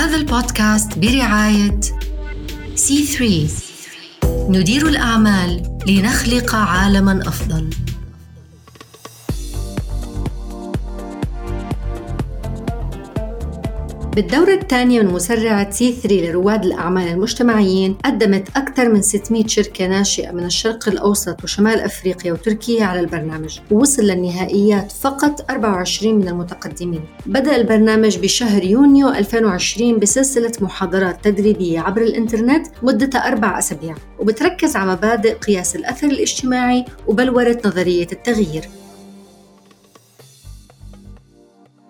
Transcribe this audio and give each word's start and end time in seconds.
هذا 0.00 0.16
البودكاست 0.16 0.98
برعاية 0.98 1.80
سي 2.74 3.04
3 3.04 4.48
ندير 4.48 4.88
الأعمال 4.88 5.78
لنخلق 5.86 6.54
عالما 6.54 7.20
أفضل. 7.26 7.70
بالدورة 14.16 14.54
الثانية 14.54 15.02
من 15.02 15.12
مسرعة 15.12 15.70
سي 15.70 15.92
3 15.92 16.30
لرواد 16.30 16.64
الأعمال 16.64 17.08
المجتمعيين 17.08 17.94
قدمت 17.94 18.48
أكثر 18.56 18.88
من 18.88 19.02
600 19.02 19.46
شركة 19.46 19.86
ناشئة 19.86 20.32
من 20.32 20.44
الشرق 20.44 20.88
الأوسط 20.88 21.44
وشمال 21.44 21.80
أفريقيا 21.80 22.32
وتركيا 22.32 22.84
على 22.84 23.00
البرنامج 23.00 23.60
ووصل 23.70 24.02
للنهائيات 24.02 24.92
فقط 24.92 25.50
24 25.50 26.14
من 26.14 26.28
المتقدمين. 26.28 27.04
بدأ 27.26 27.56
البرنامج 27.56 28.18
بشهر 28.18 28.64
يونيو 28.64 29.08
2020 29.08 29.98
بسلسلة 29.98 30.52
محاضرات 30.60 31.24
تدريبية 31.24 31.80
عبر 31.80 32.02
الإنترنت 32.02 32.66
مدتها 32.82 33.28
أربع 33.28 33.58
أسابيع 33.58 33.94
وبتركز 34.18 34.76
على 34.76 34.92
مبادئ 34.92 35.34
قياس 35.34 35.76
الأثر 35.76 36.06
الاجتماعي 36.06 36.84
وبلورة 37.06 37.60
نظرية 37.64 38.08
التغيير. 38.12 38.62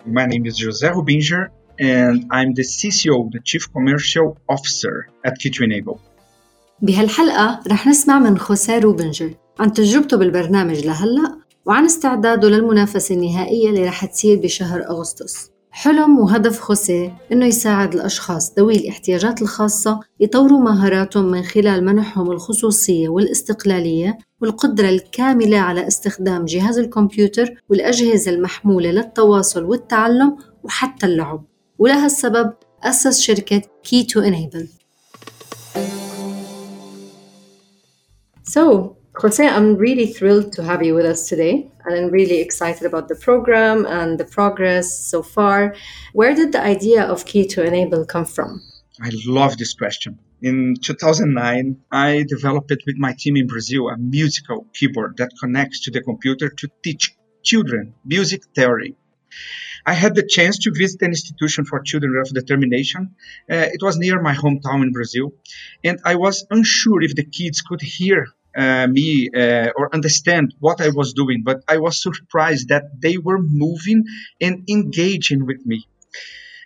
My 0.05 0.25
name 0.25 0.45
is 0.45 0.57
José 0.57 0.87
Rubinger, 0.95 1.60
and 1.79 2.25
I'm 2.31 2.53
the 2.53 2.63
CCO, 2.63 3.31
the 3.31 3.39
Chief 3.49 3.63
Commercial 3.73 4.37
Officer 4.49 5.07
at 5.25 5.33
Key 5.39 5.51
Enable. 5.63 5.99
بهالحلقة 6.81 7.59
رح 7.67 7.87
نسمع 7.87 8.19
من 8.19 8.37
خوسيه 8.37 8.79
روبنجر 8.79 9.33
عن 9.59 9.73
تجربته 9.73 10.17
بالبرنامج 10.17 10.85
لهلأ 10.85 11.37
وعن 11.65 11.85
استعداده 11.85 12.49
للمنافسة 12.49 13.15
النهائية 13.15 13.69
اللي 13.69 13.85
رح 13.85 14.05
تصير 14.05 14.39
بشهر 14.39 14.89
أغسطس 14.89 15.51
حلم 15.71 16.19
وهدف 16.19 16.59
خوسيه 16.59 17.17
إنه 17.31 17.45
يساعد 17.45 17.93
الأشخاص 17.93 18.53
ذوي 18.59 18.75
الاحتياجات 18.75 19.41
الخاصة 19.41 19.99
يطوروا 20.19 20.59
مهاراتهم 20.59 21.25
من 21.25 21.43
خلال 21.43 21.85
منحهم 21.85 22.31
الخصوصية 22.31 23.09
والاستقلالية 23.09 24.17
والقدرة 24.41 24.89
الكاملة 24.89 25.57
على 25.57 25.87
استخدام 25.87 26.45
جهاز 26.45 26.77
الكمبيوتر 26.77 27.61
والأجهزة 27.69 28.31
المحمولة 28.31 28.91
للتواصل 28.91 29.63
والتعلم 29.63 30.37
وحتى 30.63 31.05
اللعب 31.05 31.43
ولهالسبب 31.80 32.54
أسس 32.82 33.20
شركة 33.20 33.62
Key 33.82 34.04
to 34.04 34.20
Enable 34.20 34.66
So, 38.42 38.96
Jose, 39.16 39.46
I'm 39.46 39.76
really 39.76 40.06
thrilled 40.06 40.52
to 40.52 40.62
have 40.62 40.82
you 40.84 40.94
with 40.94 41.04
us 41.04 41.28
today, 41.28 41.68
and 41.84 41.94
I'm 41.96 42.10
really 42.10 42.38
excited 42.40 42.86
about 42.86 43.08
the 43.08 43.16
program 43.16 43.84
and 43.86 44.20
the 44.20 44.24
progress 44.24 44.86
so 45.10 45.22
far. 45.22 45.74
Where 46.12 46.34
did 46.34 46.52
the 46.52 46.62
idea 46.62 47.02
of 47.02 47.24
Key 47.24 47.46
to 47.48 47.64
Enable 47.64 48.04
come 48.06 48.24
from? 48.24 48.62
I 49.02 49.10
love 49.26 49.58
this 49.58 49.74
question. 49.74 50.18
In 50.42 50.74
2009, 50.82 51.76
I 51.90 52.24
developed 52.28 52.82
with 52.86 52.96
my 52.98 53.14
team 53.18 53.36
in 53.36 53.46
Brazil 53.46 53.88
a 53.88 53.96
musical 53.96 54.66
keyboard 54.74 55.16
that 55.16 55.30
connects 55.40 55.80
to 55.84 55.90
the 55.90 56.02
computer 56.02 56.48
to 56.48 56.68
teach 56.84 57.16
children 57.42 57.94
music 58.04 58.42
theory. 58.54 58.96
I 59.85 59.93
had 59.93 60.15
the 60.15 60.23
chance 60.27 60.59
to 60.59 60.71
visit 60.71 61.01
an 61.01 61.09
institution 61.09 61.65
for 61.65 61.79
children 61.81 62.15
of 62.17 62.33
determination. 62.33 63.15
Uh, 63.49 63.67
it 63.75 63.81
was 63.81 63.97
near 63.97 64.21
my 64.21 64.33
hometown 64.33 64.83
in 64.83 64.91
Brazil, 64.91 65.33
and 65.83 65.99
I 66.05 66.15
was 66.15 66.45
unsure 66.49 67.01
if 67.01 67.15
the 67.15 67.25
kids 67.25 67.61
could 67.61 67.81
hear 67.81 68.27
uh, 68.55 68.87
me 68.87 69.29
uh, 69.35 69.69
or 69.75 69.93
understand 69.93 70.53
what 70.59 70.81
I 70.81 70.89
was 70.89 71.13
doing, 71.13 71.43
but 71.43 71.63
I 71.67 71.77
was 71.77 72.01
surprised 72.01 72.69
that 72.69 72.83
they 72.99 73.17
were 73.17 73.41
moving 73.41 74.05
and 74.39 74.69
engaging 74.69 75.45
with 75.45 75.65
me. 75.65 75.87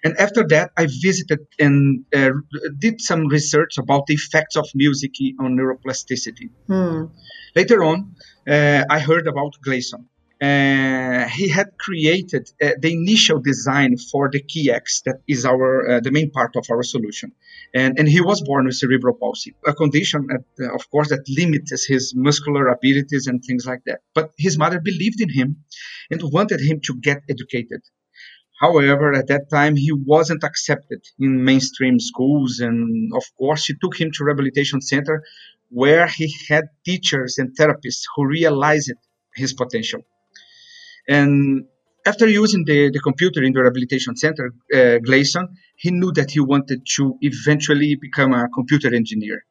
And 0.03 0.15
after 0.19 0.47
that, 0.49 0.71
I 0.77 0.85
visited 0.85 1.47
and 1.59 2.05
uh, 2.15 2.29
did 2.77 3.01
some 3.01 3.27
research 3.27 3.79
about 3.79 4.05
the 4.05 4.13
effects 4.13 4.55
of 4.55 4.67
music 4.75 5.13
on 5.39 5.57
neuroplasticity. 5.57 6.49
Hmm. 6.67 7.05
Later 7.55 7.83
on, 7.83 8.15
uh, 8.47 8.83
I 8.89 8.99
heard 8.99 9.27
about 9.27 9.53
Gleason. 9.63 10.07
Uh, 10.45 11.27
he 11.39 11.47
had 11.57 11.69
created 11.85 12.43
uh, 12.61 12.71
the 12.83 12.91
initial 13.01 13.39
design 13.51 13.91
for 14.09 14.23
the 14.33 14.41
KeyX, 14.51 14.83
that 15.05 15.17
is 15.27 15.41
our 15.51 15.69
uh, 15.89 15.99
the 16.05 16.11
main 16.17 16.29
part 16.37 16.53
of 16.55 16.65
our 16.71 16.83
solution. 16.83 17.29
And, 17.81 17.91
and 17.99 18.07
he 18.15 18.21
was 18.29 18.41
born 18.49 18.65
with 18.65 18.75
cerebral 18.75 19.15
palsy, 19.21 19.51
a 19.65 19.73
condition, 19.73 20.21
uh, 20.31 20.75
of 20.79 20.83
course, 20.91 21.09
that 21.09 21.23
limits 21.39 21.71
his 21.93 22.13
muscular 22.15 22.67
abilities 22.67 23.25
and 23.27 23.37
things 23.43 23.65
like 23.65 23.83
that. 23.87 23.99
But 24.17 24.25
his 24.37 24.55
mother 24.63 24.79
believed 24.79 25.19
in 25.25 25.31
him 25.39 25.49
and 26.11 26.21
wanted 26.37 26.59
him 26.69 26.77
to 26.87 26.93
get 27.07 27.19
educated. 27.33 27.81
However, 28.59 29.07
at 29.13 29.27
that 29.27 29.49
time, 29.49 29.75
he 29.75 29.91
wasn't 29.91 30.43
accepted 30.43 31.01
in 31.19 31.43
mainstream 31.43 31.99
schools. 31.99 32.59
And 32.59 32.79
of 33.13 33.25
course, 33.37 33.63
she 33.65 33.73
took 33.81 33.95
him 34.01 34.11
to 34.13 34.25
rehabilitation 34.25 34.81
center 34.81 35.23
where 35.69 36.07
he 36.07 36.27
had 36.49 36.65
teachers 36.89 37.37
and 37.39 37.57
therapists 37.57 38.03
who 38.15 38.27
realized 38.27 38.93
his 39.35 39.53
potential. 39.53 40.01
And 41.07 41.65
after 42.05 42.27
using 42.27 42.63
the, 42.65 42.91
the 42.91 42.99
computer 42.99 43.43
in 43.43 43.53
the 43.53 43.61
rehabilitation 43.61 44.15
center, 44.15 44.53
uh, 44.73 44.99
he 45.77 45.91
knew 45.91 46.11
that 46.13 46.31
he 46.31 46.39
wanted 46.39 46.85
to 46.95 47.17
eventually 47.21 47.95
become 47.95 48.33
a 48.33 48.47
computer 48.49 48.93
engineer. 48.93 49.43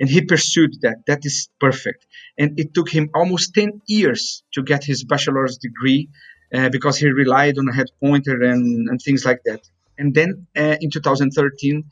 And 0.00 0.08
he 0.08 0.22
pursued 0.22 0.80
that. 0.82 0.96
That 1.06 1.20
is 1.24 1.48
perfect. 1.60 2.06
And 2.38 2.58
it 2.58 2.74
took 2.74 2.90
him 2.90 3.10
almost 3.14 3.54
10 3.54 3.82
years 3.86 4.42
to 4.54 4.62
get 4.62 4.84
his 4.84 5.04
bachelor's 5.04 5.58
degree 5.58 6.08
uh, 6.52 6.70
because 6.70 6.98
he 6.98 7.06
relied 7.06 7.58
on 7.58 7.68
a 7.68 7.74
head 7.74 7.88
pointer 8.02 8.42
and, 8.42 8.88
and 8.88 9.00
things 9.00 9.24
like 9.24 9.42
that. 9.44 9.60
And 9.98 10.14
then 10.14 10.46
uh, 10.56 10.76
in 10.80 10.90
2013, 10.90 11.84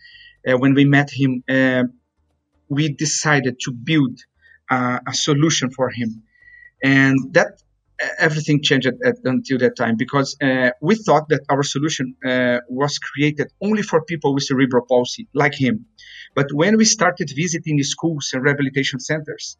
uh, 0.48 0.58
when 0.58 0.74
we 0.74 0.84
met 0.84 1.10
him, 1.10 1.44
uh, 1.48 1.84
we 2.68 2.92
decided 2.92 3.60
to 3.60 3.72
build 3.72 4.18
a 4.70 5.12
solution 5.12 5.68
for 5.70 5.90
him. 5.90 6.22
And 6.80 7.34
that 7.34 7.60
everything 8.18 8.62
changed 8.62 8.86
at, 8.86 9.16
until 9.24 9.58
that 9.58 9.76
time 9.76 9.96
because 9.96 10.36
uh, 10.42 10.70
we 10.80 10.94
thought 10.94 11.28
that 11.28 11.42
our 11.48 11.62
solution 11.62 12.14
uh, 12.26 12.58
was 12.68 12.98
created 12.98 13.48
only 13.60 13.82
for 13.82 14.02
people 14.02 14.34
with 14.34 14.44
cerebral 14.44 14.84
palsy 14.88 15.28
like 15.34 15.54
him. 15.54 15.86
But 16.34 16.52
when 16.52 16.76
we 16.76 16.84
started 16.84 17.30
visiting 17.34 17.82
schools 17.82 18.30
and 18.32 18.42
rehabilitation 18.44 19.00
centers 19.00 19.56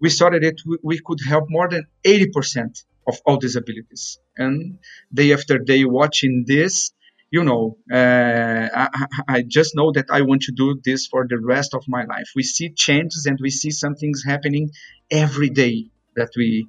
we 0.00 0.10
saw 0.10 0.30
that 0.30 0.42
it, 0.42 0.60
we 0.82 0.98
could 1.06 1.20
help 1.26 1.44
more 1.48 1.68
than 1.68 1.84
80% 2.04 2.84
of 3.06 3.18
all 3.24 3.36
disabilities. 3.36 4.18
And 4.36 4.78
day 5.12 5.32
after 5.32 5.58
day 5.58 5.84
watching 5.84 6.44
this 6.46 6.92
you 7.30 7.42
know 7.44 7.78
uh, 7.90 8.68
I, 8.82 8.88
I 9.36 9.42
just 9.58 9.74
know 9.74 9.90
that 9.92 10.06
i 10.10 10.20
want 10.20 10.42
to 10.42 10.52
do 10.52 10.78
this 10.84 11.06
for 11.06 11.26
the 11.26 11.38
rest 11.38 11.72
of 11.74 11.82
my 11.88 12.04
life. 12.04 12.28
We 12.36 12.42
see 12.42 12.68
changes 12.86 13.24
and 13.26 13.38
we 13.40 13.50
see 13.50 13.70
some 13.70 13.94
things 13.94 14.22
happening 14.24 14.70
every 15.10 15.48
day 15.48 15.86
that 16.16 16.30
we 16.36 16.68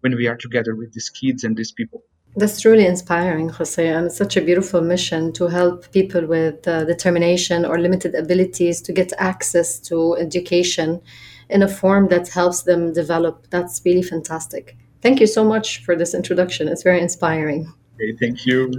when 0.00 0.16
we 0.16 0.26
are 0.26 0.36
together 0.36 0.74
with 0.74 0.92
these 0.92 1.10
kids 1.10 1.44
and 1.44 1.56
these 1.56 1.72
people. 1.72 2.02
That's 2.36 2.60
truly 2.60 2.86
inspiring, 2.86 3.48
Jose, 3.48 3.86
and 3.86 4.06
it's 4.06 4.16
such 4.16 4.36
a 4.36 4.40
beautiful 4.40 4.80
mission 4.80 5.32
to 5.32 5.48
help 5.48 5.90
people 5.92 6.26
with 6.26 6.68
uh, 6.68 6.84
determination 6.84 7.64
or 7.64 7.78
limited 7.78 8.14
abilities 8.14 8.80
to 8.82 8.92
get 8.92 9.12
access 9.18 9.80
to 9.80 10.14
education 10.16 11.00
in 11.48 11.62
a 11.62 11.68
form 11.68 12.08
that 12.08 12.28
helps 12.28 12.62
them 12.62 12.92
develop. 12.92 13.46
That's 13.50 13.80
really 13.84 14.02
fantastic. 14.02 14.76
Thank 15.00 15.20
you 15.20 15.26
so 15.26 15.44
much 15.44 15.84
for 15.84 15.96
this 15.96 16.14
introduction. 16.14 16.68
It's 16.68 16.82
very 16.82 17.00
inspiring. 17.00 17.72
Okay, 17.94 18.14
thank 18.20 18.46
you. 18.46 18.70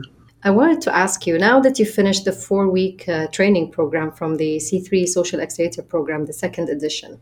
I 0.41 0.51
wanted 0.51 0.79
to 0.81 0.95
ask 0.95 1.27
you 1.27 1.37
now 1.37 1.59
that 1.59 1.79
you 1.79 1.85
finished 1.85 2.23
the 2.23 2.31
four 2.31 2.69
week 2.69 3.09
uh, 3.09 3.27
training 3.27 3.71
program 3.71 4.11
from 4.11 4.37
the 4.37 4.55
C3 4.57 5.05
Social 5.05 5.41
Accelerator 5.41 5.81
program, 5.81 6.25
the 6.25 6.33
second 6.33 6.69
edition, 6.69 7.19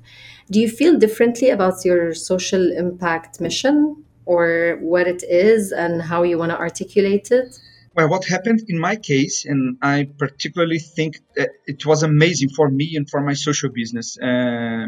do 0.51 0.59
you 0.59 0.69
feel 0.69 0.99
differently 0.99 1.49
about 1.49 1.83
your 1.83 2.13
social 2.13 2.71
impact 2.71 3.41
mission 3.41 4.03
or 4.25 4.77
what 4.81 5.07
it 5.07 5.23
is 5.23 5.71
and 5.71 5.99
how 6.01 6.21
you 6.21 6.37
want 6.37 6.51
to 6.51 6.59
articulate 6.59 7.31
it? 7.31 7.59
Well, 7.95 8.07
what 8.09 8.25
happened 8.25 8.61
in 8.67 8.77
my 8.77 8.95
case, 8.95 9.45
and 9.45 9.77
I 9.81 10.09
particularly 10.19 10.77
think 10.77 11.19
that 11.35 11.49
it 11.65 11.87
was 11.87 12.03
amazing 12.03 12.49
for 12.49 12.69
me 12.69 12.95
and 12.95 13.09
for 13.09 13.21
my 13.21 13.33
social 13.33 13.69
business, 13.71 14.15
uh, 14.19 14.85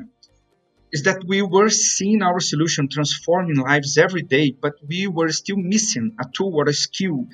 is 0.91 1.03
that 1.03 1.23
we 1.25 1.41
were 1.41 1.69
seeing 1.69 2.21
our 2.21 2.39
solution 2.39 2.89
transforming 2.89 3.57
lives 3.57 3.97
every 3.97 4.21
day, 4.21 4.51
but 4.51 4.73
we 4.87 5.07
were 5.07 5.29
still 5.29 5.57
missing 5.57 6.15
a 6.19 6.25
tool 6.31 6.53
or 6.55 6.69
a 6.69 6.73
skill 6.73 7.27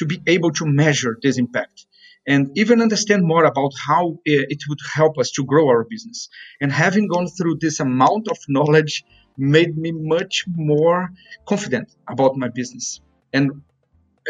to 0.00 0.06
be 0.06 0.20
able 0.26 0.52
to 0.52 0.66
measure 0.66 1.16
this 1.22 1.38
impact 1.38 1.86
and 2.26 2.50
even 2.56 2.80
understand 2.80 3.22
more 3.24 3.44
about 3.44 3.72
how 3.88 4.18
it 4.24 4.60
would 4.68 4.78
help 4.94 5.18
us 5.18 5.30
to 5.32 5.44
grow 5.44 5.68
our 5.68 5.84
business. 5.84 6.28
And 6.60 6.70
having 6.72 7.06
gone 7.08 7.28
through 7.28 7.56
this 7.60 7.80
amount 7.80 8.28
of 8.28 8.38
knowledge 8.48 9.04
made 9.36 9.76
me 9.76 9.90
much 9.92 10.44
more 10.48 11.10
confident 11.46 11.88
about 12.08 12.36
my 12.36 12.48
business 12.48 13.00
and 13.32 13.62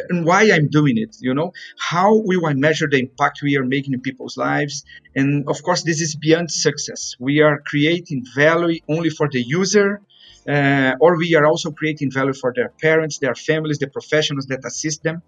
and 0.09 0.25
why 0.25 0.43
I'm 0.53 0.69
doing 0.69 0.97
it. 0.99 1.17
You 1.21 1.35
know, 1.35 1.53
how 1.77 2.11
will 2.15 2.47
I 2.47 2.55
measure 2.55 2.89
the 2.89 3.01
impact 3.01 3.41
we 3.43 3.57
are 3.57 3.65
making 3.65 3.93
in 3.93 4.01
people's 4.01 4.37
lives? 4.37 4.85
And 5.17 5.49
of 5.49 5.63
course, 5.65 5.83
this 5.83 6.01
is 6.01 6.15
beyond 6.15 6.51
success. 6.51 7.17
We 7.19 7.41
are 7.41 7.61
creating 7.71 8.25
value 8.35 8.81
only 8.89 9.11
for 9.11 9.29
the 9.29 9.43
user. 9.43 10.01
Uh, 10.49 10.95
or 11.01 11.19
we 11.19 11.35
are 11.35 11.45
also 11.45 11.71
creating 11.71 12.11
value 12.11 12.33
for 12.33 12.51
their 12.57 12.71
parents, 12.81 13.19
their 13.19 13.35
families, 13.35 13.79
the 13.79 13.89
professionals 13.89 14.47
that 14.47 14.65
assist 14.65 15.03
them. 15.03 15.23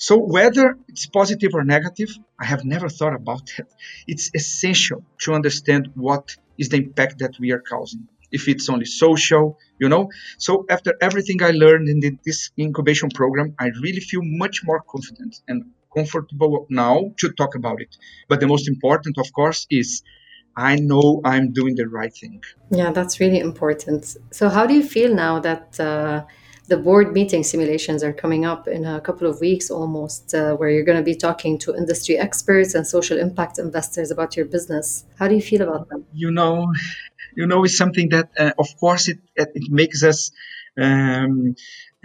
So 0.00 0.16
whether 0.16 0.78
it's 0.88 1.04
positive 1.04 1.54
or 1.54 1.62
negative, 1.62 2.08
I 2.40 2.46
have 2.46 2.64
never 2.64 2.88
thought 2.88 3.14
about 3.14 3.42
that. 3.58 3.68
It's 4.06 4.30
essential 4.34 5.04
to 5.24 5.34
understand 5.34 5.90
what 5.94 6.36
is 6.56 6.70
the 6.70 6.78
impact 6.78 7.18
that 7.18 7.38
we 7.38 7.52
are 7.52 7.60
causing. 7.60 8.08
If 8.32 8.48
it's 8.48 8.70
only 8.70 8.86
social, 8.86 9.58
you 9.78 9.90
know. 9.90 10.08
So 10.38 10.64
after 10.70 10.94
everything 11.02 11.42
I 11.42 11.50
learned 11.50 11.86
in 11.90 12.18
this 12.24 12.50
incubation 12.58 13.10
program, 13.10 13.54
I 13.58 13.66
really 13.82 14.00
feel 14.00 14.22
much 14.24 14.62
more 14.64 14.80
confident 14.80 15.42
and 15.48 15.64
comfortable 15.94 16.66
now 16.70 17.12
to 17.18 17.32
talk 17.32 17.54
about 17.54 17.82
it. 17.82 17.94
But 18.26 18.40
the 18.40 18.46
most 18.46 18.68
important, 18.68 19.18
of 19.18 19.30
course, 19.34 19.66
is 19.68 20.02
I 20.56 20.76
know 20.76 21.20
I'm 21.24 21.52
doing 21.52 21.74
the 21.74 21.88
right 21.88 22.14
thing. 22.14 22.42
Yeah, 22.70 22.90
that's 22.90 23.20
really 23.20 23.40
important. 23.40 24.16
So, 24.30 24.48
how 24.48 24.64
do 24.66 24.72
you 24.72 24.82
feel 24.82 25.14
now 25.14 25.40
that 25.40 25.78
uh, 25.78 26.24
the 26.70 26.76
board 26.76 27.12
meeting 27.12 27.42
simulations 27.42 28.04
are 28.04 28.12
coming 28.12 28.44
up 28.46 28.68
in 28.68 28.84
a 28.84 29.00
couple 29.00 29.26
of 29.28 29.40
weeks 29.40 29.70
almost, 29.70 30.32
uh, 30.32 30.54
where 30.54 30.70
you're 30.70 30.84
going 30.84 31.02
to 31.04 31.10
be 31.12 31.16
talking 31.16 31.58
to 31.58 31.74
industry 31.74 32.16
experts 32.16 32.74
and 32.74 32.86
social 32.86 33.18
impact 33.18 33.58
investors 33.58 34.12
about 34.12 34.36
your 34.36 34.46
business? 34.46 35.04
How 35.18 35.26
do 35.26 35.34
you 35.34 35.42
feel 35.42 35.62
about 35.62 35.88
them? 35.88 36.06
You 36.14 36.30
know, 36.30 36.72
you 37.36 37.46
know, 37.48 37.64
it's 37.64 37.76
something 37.76 38.10
that, 38.10 38.30
uh, 38.38 38.52
of 38.56 38.68
course, 38.78 39.08
it 39.08 39.18
it 39.36 39.66
makes 39.68 40.04
us 40.04 40.30
um, 40.80 41.56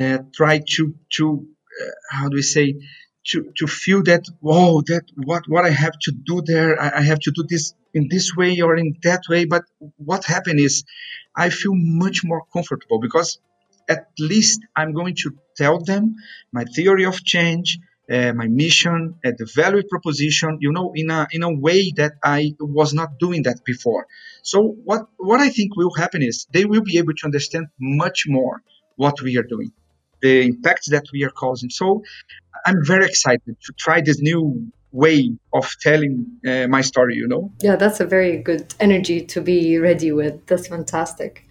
uh, 0.02 0.18
try 0.34 0.56
to 0.74 0.96
to 1.18 1.48
uh, 1.82 1.92
how 2.10 2.30
do 2.30 2.36
we 2.36 2.42
say 2.42 2.68
to 3.30 3.52
to 3.60 3.68
feel 3.68 4.02
that 4.04 4.24
whoa 4.40 4.82
that 4.82 5.04
what 5.30 5.44
what 5.48 5.64
I 5.66 5.74
have 5.84 5.98
to 6.06 6.12
do 6.12 6.42
there 6.42 6.82
I, 6.82 7.00
I, 7.00 7.02
have 7.02 7.20
to 7.22 7.32
do 7.32 7.44
this 7.50 7.74
in 7.94 8.08
this 8.08 8.36
way 8.36 8.62
or 8.62 8.76
in 8.76 8.98
that 9.04 9.24
way 9.30 9.46
but 9.46 9.64
what 9.98 10.26
happened 10.26 10.60
is 10.60 10.84
I 11.36 11.50
feel 11.50 11.74
much 11.76 12.24
more 12.24 12.44
comfortable 12.54 13.00
because 13.00 13.40
at 13.88 14.08
least 14.20 14.62
I'm 14.76 14.94
going 14.94 15.16
to 15.24 15.32
tell 15.56 15.80
them 15.80 16.16
my 16.52 16.64
theory 16.64 17.06
of 17.06 17.24
change 17.24 17.80
uh, 18.12 18.34
my 18.34 18.48
mission 18.48 19.16
uh, 19.26 19.32
the 19.38 19.50
value 19.56 19.84
proposition 19.90 20.58
you 20.62 20.72
know 20.72 20.92
in 20.94 21.10
a 21.10 21.28
in 21.32 21.42
a 21.44 21.52
way 21.52 21.92
that 21.96 22.14
I 22.24 22.54
was 22.60 22.94
not 22.94 23.18
doing 23.20 23.44
that 23.44 23.66
before 23.66 24.08
so 24.44 24.76
what 24.84 25.08
what 25.18 25.40
I 25.40 25.50
think 25.50 25.76
will 25.76 25.94
happen 25.94 26.22
is 26.22 26.46
they 26.52 26.66
will 26.66 26.84
be 26.84 26.98
able 27.00 27.14
to 27.14 27.26
understand 27.26 27.68
much 27.80 28.26
more 28.28 28.62
what 28.96 29.22
we 29.22 29.38
are 29.38 29.44
doing 29.56 29.72
the 30.22 30.42
impacts 30.42 30.90
that 30.90 31.06
we 31.14 31.24
are 31.24 31.30
causing. 31.30 31.70
So 31.70 32.04
I'm 32.66 32.84
very 32.84 33.06
excited 33.06 33.56
to 33.66 33.74
try 33.78 34.02
this 34.02 34.20
new 34.22 34.72
way 34.92 35.32
of 35.54 35.70
telling 35.82 36.26
uh, 36.48 36.68
my 36.68 36.82
story, 36.82 37.16
you 37.16 37.28
know? 37.28 37.52
Yeah, 37.62 37.76
that's 37.76 38.00
a 38.00 38.06
very 38.06 38.38
good 38.38 38.74
energy 38.80 39.22
to 39.34 39.42
be 39.42 39.78
ready 39.78 40.12
with. 40.12 40.46
That's 40.48 40.68
fantastic. 40.68 41.45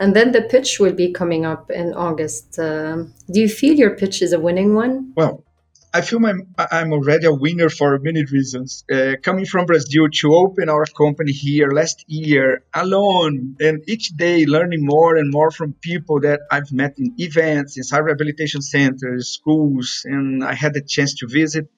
And 0.00 0.14
then 0.14 0.32
the 0.32 0.42
pitch 0.42 0.78
will 0.78 0.92
be 0.92 1.12
coming 1.12 1.44
up 1.44 1.70
in 1.70 1.92
August. 1.94 2.58
Um, 2.58 3.14
do 3.30 3.40
you 3.40 3.48
feel 3.48 3.74
your 3.74 3.96
pitch 3.96 4.22
is 4.22 4.32
a 4.32 4.38
winning 4.38 4.74
one? 4.74 5.12
Well, 5.16 5.44
I 5.92 6.02
feel 6.02 6.24
I'm, 6.26 6.54
I'm 6.70 6.92
already 6.92 7.26
a 7.26 7.32
winner 7.32 7.70
for 7.70 7.98
many 7.98 8.24
reasons. 8.24 8.84
Uh, 8.92 9.14
coming 9.22 9.46
from 9.46 9.66
Brazil 9.66 10.06
to 10.20 10.34
open 10.34 10.68
our 10.68 10.84
company 10.84 11.32
here 11.32 11.70
last 11.70 12.04
year 12.06 12.62
alone, 12.74 13.56
and 13.58 13.82
each 13.88 14.10
day 14.10 14.44
learning 14.44 14.84
more 14.84 15.16
and 15.16 15.32
more 15.32 15.50
from 15.50 15.72
people 15.80 16.20
that 16.20 16.40
I've 16.50 16.70
met 16.72 16.98
in 16.98 17.14
events, 17.16 17.78
in 17.78 17.84
site 17.84 18.04
rehabilitation 18.04 18.60
centers, 18.60 19.30
schools, 19.30 20.02
and 20.04 20.44
I 20.44 20.54
had 20.54 20.74
the 20.74 20.82
chance 20.82 21.14
to 21.16 21.26
visit. 21.26 21.68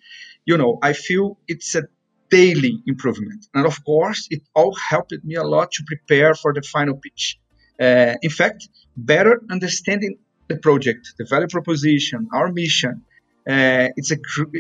You 0.45 0.59
know, 0.59 0.79
I 0.83 0.93
feel 0.93 1.39
it's 1.47 1.75
a 1.77 1.85
daily 2.31 2.83
improvement. 2.87 3.47
And 3.55 3.65
of 3.65 3.85
course, 3.85 4.27
it 4.31 4.43
all 4.55 4.75
helped 4.75 5.15
me 5.25 5.37
a 5.37 5.45
lot 5.45 5.73
to 5.73 5.85
prepare 5.87 6.35
for 6.35 6.53
the 6.53 6.63
final 6.63 6.97
pitch. 6.97 7.40
Uh, 7.81 8.15
in 8.23 8.31
fact, 8.31 8.69
better 8.97 9.41
understanding 9.51 10.19
the 10.49 10.57
project, 10.57 11.15
the 11.19 11.25
value 11.25 11.49
proposition, 11.49 12.29
our 12.33 12.53
mission, 12.53 13.05
uh, 13.49 13.89
it's 13.97 14.13
a 14.13 14.19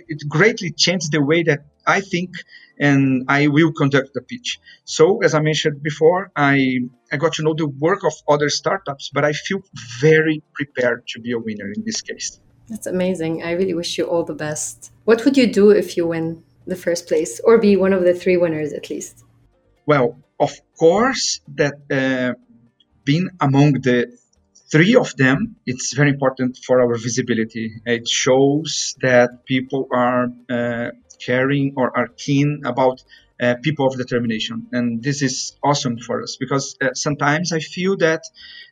it 0.08 0.26
greatly 0.28 0.70
changed 0.70 1.12
the 1.12 1.22
way 1.22 1.42
that 1.42 1.60
I 1.86 2.00
think 2.00 2.30
and 2.78 3.26
I 3.28 3.48
will 3.48 3.72
conduct 3.72 4.14
the 4.14 4.22
pitch. 4.22 4.58
So 4.84 5.22
as 5.22 5.34
I 5.34 5.40
mentioned 5.40 5.82
before, 5.82 6.32
I 6.34 6.80
I 7.12 7.16
got 7.18 7.34
to 7.34 7.42
know 7.42 7.54
the 7.54 7.68
work 7.68 8.02
of 8.04 8.14
other 8.26 8.48
startups, 8.48 9.10
but 9.12 9.24
I 9.24 9.32
feel 9.32 9.60
very 10.00 10.42
prepared 10.54 11.06
to 11.08 11.20
be 11.20 11.32
a 11.32 11.38
winner 11.38 11.70
in 11.76 11.84
this 11.84 12.00
case. 12.00 12.40
That's 12.68 12.86
amazing. 12.86 13.42
I 13.42 13.52
really 13.52 13.74
wish 13.74 13.98
you 13.98 14.04
all 14.06 14.24
the 14.24 14.34
best. 14.34 14.92
What 15.04 15.24
would 15.24 15.36
you 15.36 15.46
do 15.52 15.70
if 15.70 15.96
you 15.96 16.06
win 16.06 16.42
the 16.66 16.76
first 16.76 17.06
place, 17.06 17.40
or 17.44 17.58
be 17.58 17.76
one 17.76 17.92
of 17.92 18.02
the 18.04 18.14
three 18.14 18.36
winners 18.36 18.72
at 18.72 18.88
least? 18.88 19.24
Well, 19.86 20.18
of 20.38 20.52
course, 20.78 21.40
that 21.56 21.74
uh, 21.90 22.32
being 23.04 23.28
among 23.40 23.72
the 23.74 24.16
three 24.70 24.94
of 24.94 25.16
them, 25.16 25.56
it's 25.66 25.94
very 25.94 26.10
important 26.10 26.58
for 26.64 26.80
our 26.80 26.94
visibility. 26.96 27.72
It 27.84 28.08
shows 28.08 28.94
that 29.02 29.44
people 29.46 29.88
are 29.92 30.28
uh, 30.48 30.90
caring 31.24 31.74
or 31.76 31.96
are 31.96 32.08
keen 32.08 32.62
about 32.64 33.02
uh, 33.42 33.54
people 33.62 33.86
of 33.86 33.96
determination. 33.96 34.68
And 34.72 35.02
this 35.02 35.22
is 35.22 35.56
awesome 35.62 35.98
for 35.98 36.22
us 36.22 36.36
because 36.38 36.76
uh, 36.80 36.94
sometimes 36.94 37.52
I 37.52 37.60
feel 37.60 37.96
that, 37.98 38.22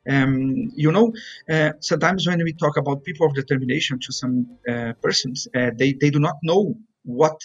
um, 0.08 0.70
you 0.74 0.92
know, 0.92 1.12
uh, 1.50 1.72
sometimes 1.80 2.26
when 2.26 2.42
we 2.44 2.52
talk 2.52 2.76
about 2.76 3.02
people 3.04 3.26
of 3.26 3.34
determination 3.34 3.98
to 4.00 4.12
some 4.12 4.58
uh, 4.68 4.92
persons, 5.02 5.48
uh, 5.54 5.70
they, 5.76 5.94
they 5.94 6.10
do 6.10 6.20
not 6.20 6.36
know 6.42 6.74
what 7.04 7.40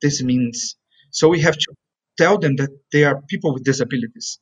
this 0.00 0.22
means. 0.22 0.76
So 1.10 1.28
we 1.28 1.40
have 1.40 1.56
to 1.58 1.74
tell 2.16 2.38
them 2.38 2.56
that 2.56 2.70
they 2.92 3.04
are 3.04 3.20
people 3.22 3.52
with 3.54 3.64
disabilities. 3.64 4.38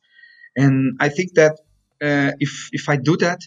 And 0.55 0.97
I 0.99 1.09
think 1.09 1.35
that 1.35 1.59
if 2.01 2.69
if 2.71 2.89
I 2.89 2.97
do 2.97 3.17
that, 3.17 3.41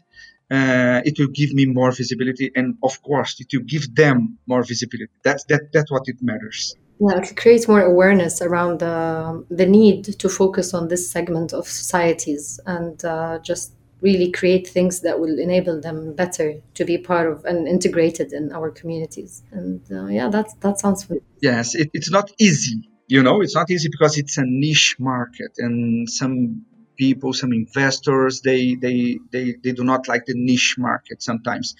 uh, 0.51 1.01
it 1.05 1.19
will 1.19 1.29
give 1.29 1.53
me 1.53 1.67
more 1.67 1.93
visibility, 1.93 2.51
and 2.55 2.77
of 2.83 3.03
course, 3.03 3.41
it 3.41 3.49
will 3.53 3.65
give 3.65 3.95
them 3.95 4.39
more 4.47 4.63
visibility. 4.63 5.13
That's 5.23 5.45
that 5.45 5.73
that's 5.73 5.91
what 5.91 6.03
it 6.07 6.17
matters. 6.21 6.77
Yeah, 7.01 7.19
it 7.19 7.37
creates 7.37 7.67
more 7.67 7.81
awareness 7.81 8.43
around 8.43 8.81
the 8.81 9.45
the 9.51 9.67
need 9.67 10.05
to 10.05 10.29
focus 10.29 10.75
on 10.75 10.89
this 10.89 11.11
segment 11.11 11.53
of 11.53 11.67
societies 11.67 12.61
and 12.67 13.03
uh, 13.05 13.39
just 13.43 13.73
really 14.01 14.31
create 14.33 14.67
things 14.67 15.01
that 15.01 15.21
will 15.21 15.39
enable 15.39 15.81
them 15.81 16.15
better 16.15 16.55
to 16.75 16.85
be 16.85 16.99
part 16.99 17.31
of 17.31 17.45
and 17.45 17.69
integrated 17.69 18.33
in 18.33 18.53
our 18.53 18.71
communities. 18.71 19.43
And 19.53 19.81
uh, 19.91 20.07
yeah, 20.07 20.29
that's 20.29 20.55
that 20.55 20.79
sounds 20.81 21.05
good 21.05 21.23
Yes, 21.43 21.75
it, 21.75 21.91
it's 21.93 22.11
not 22.11 22.31
easy. 22.39 22.89
You 23.09 23.23
know, 23.23 23.43
it's 23.43 23.55
not 23.55 23.71
easy 23.71 23.89
because 23.91 24.17
it's 24.17 24.39
a 24.39 24.45
niche 24.47 24.97
market, 24.99 25.53
and 25.59 26.09
some 26.09 26.65
people, 26.97 27.33
some 27.33 27.53
investors, 27.53 28.41
they, 28.41 28.75
they, 28.75 29.19
they, 29.31 29.55
they 29.63 29.73
do 29.73 29.85
not 29.85 30.09
like 30.09 30.27
the 30.27 30.35
niche 30.35 30.77
market 30.79 31.23
sometimes. 31.23 31.75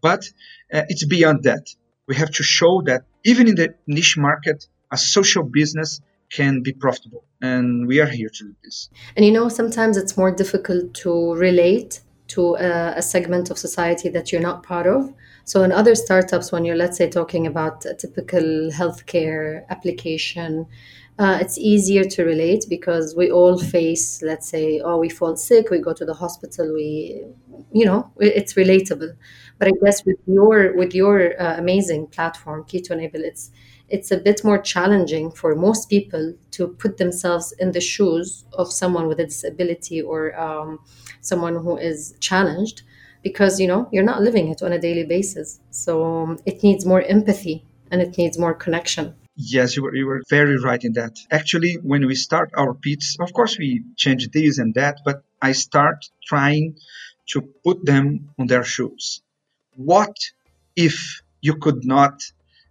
But 0.00 0.24
uh, 0.72 0.82
it's 0.88 1.04
beyond 1.04 1.44
that. 1.44 1.66
We 2.06 2.16
have 2.16 2.30
to 2.32 2.42
show 2.42 2.82
that 2.86 3.04
even 3.24 3.48
in 3.48 3.54
the 3.54 3.74
niche 3.86 4.16
market, 4.16 4.66
a 4.90 4.96
social 4.96 5.42
business 5.44 6.00
can 6.30 6.62
be 6.62 6.72
profitable. 6.72 7.24
And 7.40 7.86
we 7.86 8.00
are 8.00 8.06
here 8.06 8.28
to 8.28 8.44
do 8.44 8.54
this. 8.64 8.90
And 9.16 9.24
you 9.24 9.32
know, 9.32 9.48
sometimes 9.48 9.96
it's 9.96 10.16
more 10.16 10.30
difficult 10.30 10.94
to 10.94 11.34
relate 11.34 12.00
to 12.28 12.56
a, 12.56 12.94
a, 12.96 13.02
segment 13.02 13.50
of 13.50 13.58
society 13.58 14.08
that 14.10 14.30
you're 14.30 14.40
not 14.40 14.62
part 14.62 14.86
of. 14.86 15.12
So, 15.44 15.62
in 15.62 15.72
other 15.72 15.94
startups, 15.94 16.52
when 16.52 16.64
you're, 16.64 16.76
let's 16.76 16.96
say, 16.98 17.08
talking 17.08 17.46
about 17.46 17.84
a 17.86 17.94
typical 17.94 18.70
healthcare 18.70 19.66
application, 19.68 20.66
uh, 21.18 21.38
it's 21.40 21.58
easier 21.58 22.02
to 22.04 22.24
relate 22.24 22.64
because 22.68 23.14
we 23.14 23.30
all 23.30 23.58
face, 23.58 24.22
let's 24.22 24.48
say, 24.48 24.80
oh, 24.80 24.96
we 24.96 25.10
fall 25.10 25.36
sick, 25.36 25.68
we 25.70 25.78
go 25.78 25.92
to 25.92 26.04
the 26.06 26.14
hospital, 26.14 26.72
we, 26.72 27.22
you 27.72 27.84
know, 27.84 28.10
it's 28.18 28.54
relatable. 28.54 29.14
But 29.58 29.68
I 29.68 29.72
guess 29.84 30.04
with 30.06 30.16
your 30.26 30.74
with 30.74 30.94
your 30.94 31.40
uh, 31.40 31.58
amazing 31.58 32.06
platform, 32.06 32.64
Key 32.64 32.80
to 32.80 32.94
Enable, 32.94 33.22
it's 33.22 33.50
it's 33.90 34.10
a 34.10 34.16
bit 34.16 34.42
more 34.44 34.58
challenging 34.58 35.30
for 35.30 35.54
most 35.54 35.90
people 35.90 36.34
to 36.52 36.68
put 36.68 36.96
themselves 36.96 37.52
in 37.58 37.72
the 37.72 37.80
shoes 37.80 38.44
of 38.54 38.72
someone 38.72 39.06
with 39.06 39.20
a 39.20 39.26
disability 39.26 40.00
or 40.00 40.38
um, 40.40 40.78
someone 41.20 41.56
who 41.56 41.76
is 41.76 42.14
challenged 42.20 42.82
because 43.22 43.60
you 43.60 43.66
know 43.66 43.88
you're 43.92 44.04
not 44.04 44.22
living 44.22 44.48
it 44.48 44.62
on 44.62 44.72
a 44.72 44.78
daily 44.78 45.04
basis 45.04 45.60
so 45.70 46.04
um, 46.04 46.38
it 46.46 46.62
needs 46.62 46.84
more 46.86 47.02
empathy 47.02 47.64
and 47.90 48.00
it 48.00 48.16
needs 48.16 48.38
more 48.38 48.54
connection 48.54 49.14
Yes, 49.42 49.74
you 49.74 49.84
were, 49.84 49.94
you 49.94 50.06
were 50.06 50.22
very 50.28 50.58
right 50.58 50.82
in 50.84 50.92
that. 50.94 51.16
Actually, 51.30 51.78
when 51.82 52.06
we 52.06 52.14
start 52.14 52.50
our 52.54 52.74
pits, 52.74 53.16
of 53.18 53.32
course, 53.32 53.56
we 53.58 53.82
change 53.96 54.28
this 54.30 54.58
and 54.58 54.74
that, 54.74 54.98
but 55.02 55.22
I 55.40 55.52
start 55.52 56.04
trying 56.22 56.76
to 57.30 57.40
put 57.64 57.84
them 57.86 58.30
on 58.38 58.48
their 58.48 58.64
shoes. 58.64 59.22
What 59.76 60.14
if 60.76 61.22
you 61.40 61.54
could 61.56 61.84
not 61.84 62.20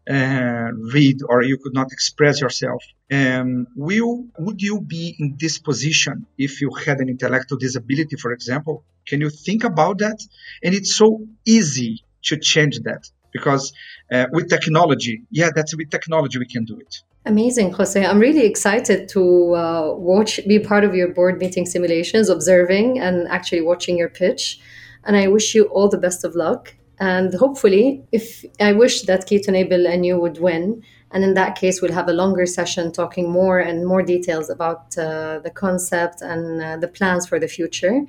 uh, 0.09 0.69
read 0.93 1.21
or 1.27 1.43
you 1.43 1.57
could 1.57 1.73
not 1.73 1.91
express 1.91 2.41
yourself? 2.41 2.83
Um, 3.11 3.67
will 3.75 4.25
would 4.37 4.61
you 4.61 4.81
be 4.81 5.15
in 5.17 5.37
this 5.39 5.57
position 5.57 6.27
if 6.37 6.61
you 6.61 6.71
had 6.85 6.99
an 6.99 7.09
intellectual 7.09 7.57
disability, 7.57 8.15
for 8.15 8.31
example? 8.31 8.83
Can 9.09 9.21
you 9.21 9.29
think 9.29 9.63
about 9.63 9.97
that? 9.99 10.19
And 10.63 10.75
it's 10.75 10.95
so 10.95 11.07
easy 11.45 12.03
to 12.23 12.37
change 12.37 12.79
that 12.81 13.09
because 13.31 13.73
uh, 14.11 14.25
with 14.31 14.49
technology, 14.49 15.23
yeah, 15.31 15.49
that's 15.55 15.75
with 15.75 15.89
technology 15.89 16.37
we 16.39 16.45
can 16.45 16.65
do 16.65 16.77
it. 16.77 17.01
Amazing, 17.25 17.73
Jose. 17.73 18.05
I'm 18.05 18.19
really 18.19 18.45
excited 18.45 19.09
to 19.09 19.55
uh, 19.55 19.93
watch, 19.95 20.39
be 20.47 20.59
part 20.59 20.83
of 20.83 20.95
your 20.95 21.09
board 21.09 21.39
meeting 21.39 21.65
simulations, 21.65 22.29
observing 22.29 22.99
and 22.99 23.27
actually 23.27 23.61
watching 23.61 23.97
your 23.97 24.09
pitch. 24.09 24.59
And 25.03 25.17
I 25.17 25.27
wish 25.27 25.53
you 25.53 25.65
all 25.65 25.89
the 25.89 25.97
best 25.97 26.23
of 26.23 26.35
luck. 26.35 26.75
And 26.99 27.33
hopefully, 27.33 28.03
if 28.11 28.45
I 28.59 28.73
wish 28.73 29.03
that 29.03 29.25
Key 29.25 29.39
to 29.41 29.49
Enable 29.49 29.87
and 29.87 30.05
you 30.05 30.19
would 30.19 30.39
win, 30.39 30.83
and 31.11 31.23
in 31.23 31.33
that 31.33 31.55
case, 31.55 31.81
we'll 31.81 31.93
have 31.93 32.07
a 32.07 32.13
longer 32.13 32.45
session 32.45 32.91
talking 32.91 33.29
more 33.29 33.59
and 33.59 33.85
more 33.85 34.03
details 34.03 34.49
about 34.49 34.97
uh, 34.97 35.39
the 35.39 35.49
concept 35.49 36.21
and 36.21 36.61
uh, 36.61 36.77
the 36.77 36.87
plans 36.87 37.27
for 37.27 37.39
the 37.39 37.47
future. 37.47 38.01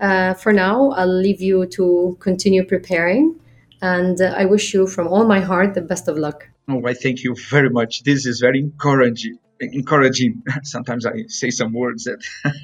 Uh, 0.00 0.34
for 0.34 0.52
now, 0.52 0.90
I'll 0.90 1.20
leave 1.20 1.40
you 1.40 1.66
to 1.66 2.16
continue 2.20 2.64
preparing. 2.64 3.38
And 3.82 4.20
uh, 4.20 4.34
I 4.36 4.44
wish 4.46 4.74
you 4.74 4.86
from 4.86 5.06
all 5.08 5.26
my 5.26 5.40
heart 5.40 5.74
the 5.74 5.82
best 5.82 6.08
of 6.08 6.16
luck. 6.16 6.48
Oh, 6.68 6.86
I 6.86 6.94
thank 6.94 7.22
you 7.22 7.34
very 7.48 7.70
much. 7.70 8.02
This 8.02 8.26
is 8.26 8.40
very 8.40 8.60
encouraging. 8.60 9.38
Encouraging. 9.60 10.42
Sometimes 10.62 11.06
I 11.06 11.24
say 11.28 11.50
some 11.50 11.72
words 11.72 12.04
that 12.04 12.22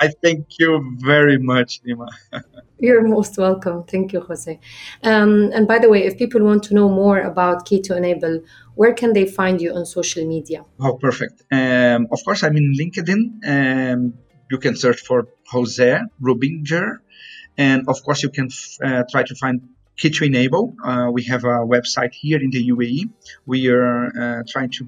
I 0.00 0.08
thank 0.08 0.46
you 0.58 0.96
very 0.98 1.38
much, 1.38 1.82
Dima. 1.82 2.08
You're 2.78 3.06
most 3.06 3.38
welcome. 3.38 3.84
Thank 3.84 4.12
you, 4.12 4.20
Jose. 4.20 4.58
Um, 5.04 5.50
and 5.54 5.68
by 5.68 5.78
the 5.78 5.88
way, 5.88 6.04
if 6.04 6.18
people 6.18 6.42
want 6.42 6.64
to 6.64 6.74
know 6.74 6.88
more 6.88 7.20
about 7.20 7.64
Key 7.64 7.80
to 7.82 7.96
Enable, 7.96 8.40
where 8.74 8.92
can 8.92 9.12
they 9.12 9.26
find 9.26 9.60
you 9.60 9.72
on 9.74 9.86
social 9.86 10.26
media? 10.26 10.64
Oh, 10.80 10.94
perfect. 10.96 11.42
Um, 11.52 12.08
of 12.10 12.18
course, 12.24 12.42
I'm 12.42 12.56
in 12.56 12.72
LinkedIn. 12.72 13.20
Um, 13.46 14.14
you 14.52 14.58
can 14.58 14.76
search 14.76 15.00
for 15.08 15.18
Jose 15.52 15.90
Rubinger. 16.26 16.88
And 17.56 17.88
of 17.88 17.96
course, 18.04 18.22
you 18.22 18.28
can 18.38 18.48
uh, 18.84 19.02
try 19.10 19.22
to 19.30 19.34
find 19.34 19.56
Key 19.96 20.12
Enable. 20.28 20.64
Uh, 20.84 21.08
we 21.16 21.22
have 21.32 21.44
a 21.44 21.56
website 21.74 22.12
here 22.12 22.40
in 22.46 22.50
the 22.50 22.62
UAE. 22.72 23.00
We 23.46 23.58
are 23.68 24.04
uh, 24.22 24.42
trying 24.52 24.70
to 24.76 24.82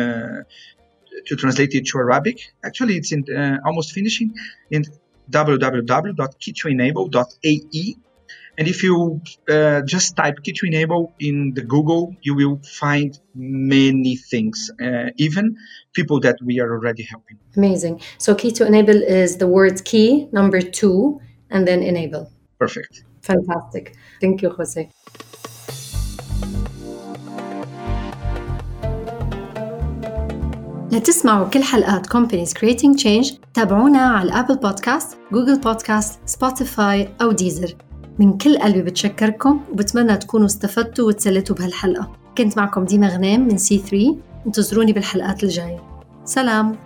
uh, 0.00 0.40
to 1.28 1.32
translate 1.42 1.72
it 1.78 1.84
to 1.90 1.94
Arabic. 1.98 2.36
Actually, 2.68 2.94
it's 3.00 3.12
in 3.16 3.20
uh, 3.34 3.36
almost 3.68 3.88
finishing 3.98 4.28
in 4.70 4.82
www.keytoenable.ae. 5.30 7.86
And 8.58 8.68
if 8.68 8.82
you 8.82 9.20
uh, 9.50 9.82
just 9.82 10.16
type 10.16 10.36
Key 10.42 10.52
to 10.52 10.66
Enable 10.66 11.12
in 11.28 11.52
the 11.54 11.64
Google, 11.74 12.16
you 12.22 12.34
will 12.34 12.58
find 12.82 13.10
many 13.34 14.16
things, 14.16 14.70
uh, 14.80 15.10
even 15.16 15.56
people 15.92 16.20
that 16.20 16.36
we 16.42 16.58
are 16.62 16.70
already 16.76 17.02
helping. 17.02 17.36
Amazing. 17.54 18.00
So 18.16 18.34
key 18.34 18.52
to 18.52 18.66
enable 18.66 19.00
is 19.02 19.36
the 19.36 19.46
word 19.46 19.84
key, 19.84 20.28
number 20.32 20.60
two, 20.62 21.20
and 21.50 21.68
then 21.68 21.82
enable. 21.82 22.30
Perfect. 22.58 23.04
Fantastic. 23.20 23.94
Thank 24.22 24.42
you, 24.42 24.50
Jose. 24.50 24.88
لتسمعوا 30.92 31.48
كل 31.48 31.62
حلقات 31.62 32.06
Companies 32.06 32.52
Creating 32.52 32.96
Change 32.96 33.34
تابعونا 33.54 33.98
على 33.98 34.28
الأبل 34.28 34.56
بودكاست، 34.56 35.18
جوجل 35.32 35.60
بودكاست، 35.60 36.20
سبوتيفاي 36.26 37.08
أو 37.20 37.32
ديزر 37.32 37.74
من 38.18 38.38
كل 38.38 38.58
قلبي 38.58 38.82
بتشكركم 38.82 39.60
وبتمنى 39.72 40.16
تكونوا 40.16 40.46
استفدتوا 40.46 41.08
وتسلتوا 41.08 41.56
بهالحلقة. 41.56 42.12
كنت 42.38 42.58
معكم 42.58 42.84
ديما 42.84 43.08
غنام 43.08 43.48
من 43.48 43.58
سي 43.58 43.78
3 43.78 44.16
انتظروني 44.46 44.92
بالحلقات 44.92 45.44
الجاية. 45.44 45.80
سلام! 46.24 46.76